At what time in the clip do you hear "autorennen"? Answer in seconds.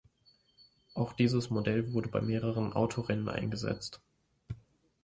2.73-3.29